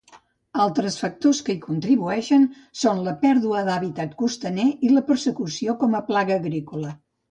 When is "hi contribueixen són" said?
1.57-3.05